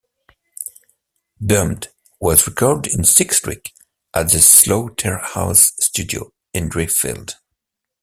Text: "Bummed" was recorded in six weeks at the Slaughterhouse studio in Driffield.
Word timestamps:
"Bummed" 1.39 1.89
was 2.19 2.47
recorded 2.47 2.91
in 2.91 3.03
six 3.03 3.45
weeks 3.45 3.69
at 4.15 4.31
the 4.31 4.39
Slaughterhouse 4.41 5.73
studio 5.79 6.33
in 6.55 6.69
Driffield. 6.71 7.35